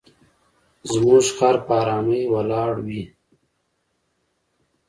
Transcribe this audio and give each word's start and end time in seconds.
زموږ 0.91 1.25
خر 1.37 1.55
په 1.65 1.73
آرامۍ 1.81 2.21
ولاړ 2.33 2.73
وي. 2.85 3.03